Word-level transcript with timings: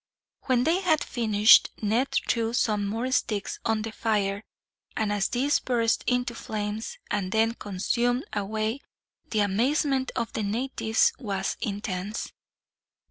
When 0.47 0.63
they 0.63 0.79
had 0.81 1.03
finished, 1.03 1.69
Ned 1.79 2.09
threw 2.27 2.53
some 2.53 2.87
more 2.87 3.11
sticks 3.11 3.59
on 3.63 3.83
the 3.83 3.91
fire, 3.91 4.43
and 4.97 5.13
as 5.13 5.27
these 5.29 5.59
burst 5.59 6.03
into 6.07 6.33
flames 6.33 6.97
and 7.11 7.31
then 7.31 7.53
consumed 7.53 8.25
away, 8.33 8.79
the 9.29 9.41
amazement 9.41 10.11
of 10.15 10.33
the 10.33 10.41
natives 10.41 11.13
was 11.19 11.55
intense. 11.61 12.33